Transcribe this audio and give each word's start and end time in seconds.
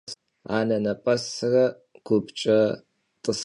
Anenep'esre 0.55 1.63
gupç'e 2.07 2.59
t'ısıp'ere. 3.23 3.39